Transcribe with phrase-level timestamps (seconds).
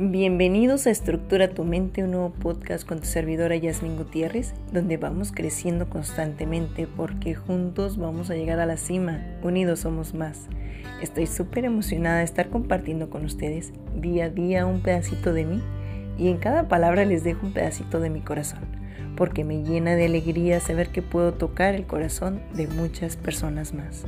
[0.00, 5.32] Bienvenidos a Estructura tu Mente, un nuevo podcast con tu servidora Yasmin Gutiérrez, donde vamos
[5.32, 10.46] creciendo constantemente porque juntos vamos a llegar a la cima, unidos somos más.
[11.02, 15.60] Estoy súper emocionada de estar compartiendo con ustedes día a día un pedacito de mí
[16.16, 18.60] y en cada palabra les dejo un pedacito de mi corazón,
[19.16, 24.04] porque me llena de alegría saber que puedo tocar el corazón de muchas personas más.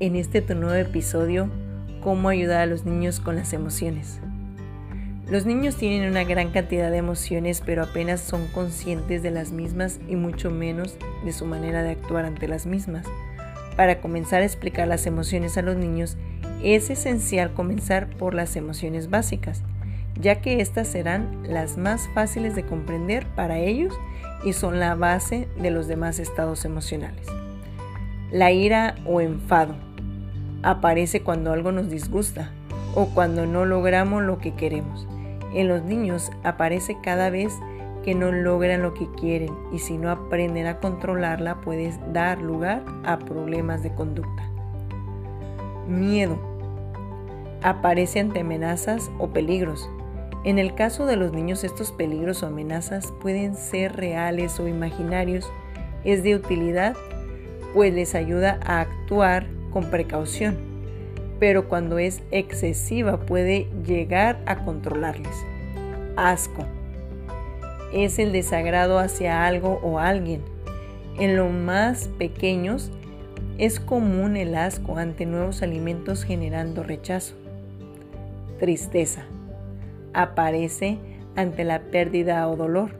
[0.00, 1.48] En este tu nuevo episodio,
[2.00, 4.18] ¿cómo ayudar a los niños con las emociones?
[5.34, 9.98] Los niños tienen una gran cantidad de emociones, pero apenas son conscientes de las mismas
[10.06, 13.04] y mucho menos de su manera de actuar ante las mismas.
[13.76, 16.16] Para comenzar a explicar las emociones a los niños,
[16.62, 19.64] es esencial comenzar por las emociones básicas,
[20.20, 23.92] ya que éstas serán las más fáciles de comprender para ellos
[24.44, 27.26] y son la base de los demás estados emocionales.
[28.30, 29.74] La ira o enfado
[30.62, 32.52] aparece cuando algo nos disgusta
[32.94, 35.08] o cuando no logramos lo que queremos.
[35.54, 37.56] En los niños aparece cada vez
[38.02, 42.84] que no logran lo que quieren y si no aprenden a controlarla puede dar lugar
[43.04, 44.42] a problemas de conducta.
[45.88, 46.38] Miedo.
[47.62, 49.88] Aparece ante amenazas o peligros.
[50.42, 55.50] En el caso de los niños estos peligros o amenazas pueden ser reales o imaginarios.
[56.04, 56.94] Es de utilidad
[57.72, 60.73] pues les ayuda a actuar con precaución
[61.38, 65.36] pero cuando es excesiva puede llegar a controlarles.
[66.16, 66.64] Asco.
[67.92, 70.42] Es el desagrado hacia algo o alguien.
[71.18, 72.90] En los más pequeños
[73.58, 77.34] es común el asco ante nuevos alimentos generando rechazo.
[78.58, 79.24] Tristeza.
[80.12, 80.98] Aparece
[81.36, 82.96] ante la pérdida o dolor.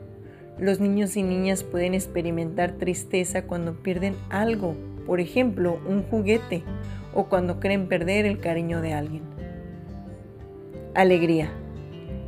[0.57, 4.75] Los niños y niñas pueden experimentar tristeza cuando pierden algo,
[5.05, 6.63] por ejemplo, un juguete
[7.15, 9.23] o cuando creen perder el cariño de alguien.
[10.93, 11.49] Alegría.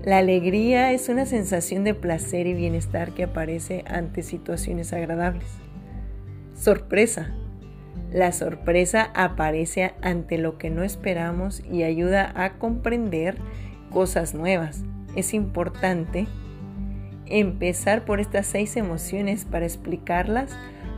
[0.04, 5.50] La alegría es una sensación de placer y bienestar que aparece ante situaciones agradables.
[6.56, 7.36] Sorpresa.
[8.12, 13.38] La sorpresa aparece ante lo que no esperamos y ayuda a comprender
[13.92, 14.84] cosas nuevas.
[15.16, 16.28] Es importante
[17.26, 20.58] empezar por estas seis emociones para explicarlas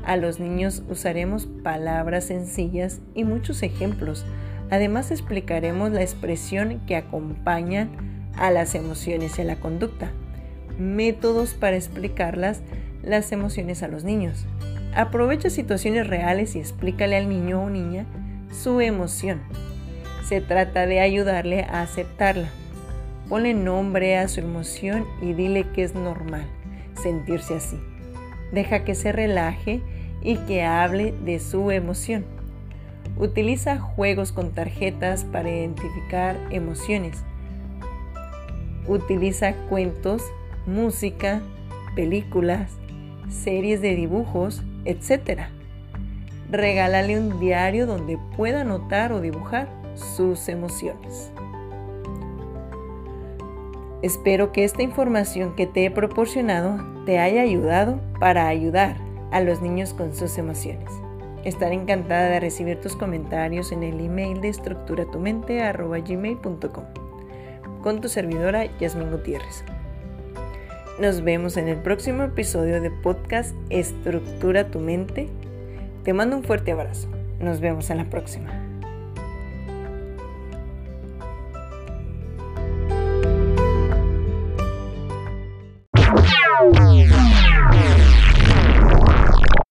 [0.09, 4.25] a los niños usaremos palabras sencillas y muchos ejemplos.
[4.71, 7.89] Además explicaremos la expresión que acompaña
[8.35, 10.09] a las emociones y a la conducta.
[10.79, 12.61] Métodos para explicarlas
[13.03, 14.47] las emociones a los niños.
[14.95, 18.07] Aprovecha situaciones reales y explícale al niño o niña
[18.51, 19.41] su emoción.
[20.27, 22.49] Se trata de ayudarle a aceptarla.
[23.27, 26.47] Ponle nombre a su emoción y dile que es normal
[26.99, 27.79] sentirse así.
[28.51, 29.83] Deja que se relaje
[30.21, 32.25] y que hable de su emoción.
[33.17, 37.23] Utiliza juegos con tarjetas para identificar emociones.
[38.87, 40.23] Utiliza cuentos,
[40.65, 41.41] música,
[41.95, 42.77] películas,
[43.27, 45.41] series de dibujos, etc.
[46.49, 51.31] Regálale un diario donde pueda anotar o dibujar sus emociones.
[54.01, 59.61] Espero que esta información que te he proporcionado te haya ayudado para ayudar a los
[59.61, 60.89] niños con sus emociones.
[61.43, 66.85] Estaré encantada de recibir tus comentarios en el email de estructuratumente.gmail.com
[67.81, 69.63] con tu servidora Yasmin Gutiérrez.
[70.99, 75.29] Nos vemos en el próximo episodio de podcast Estructura tu mente.
[76.03, 77.07] Te mando un fuerte abrazo.
[77.39, 78.68] Nos vemos en la próxima.